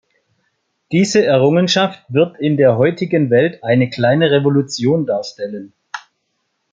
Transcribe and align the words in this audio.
Diese 0.91 1.23
Errungenschaft 1.23 2.05
wird 2.09 2.39
in 2.39 2.57
der 2.57 2.75
heutigen 2.75 3.29
Welt 3.29 3.63
eine 3.63 3.87
kleine 3.87 4.31
Revolution 4.31 5.05
darstellen. 5.05 5.73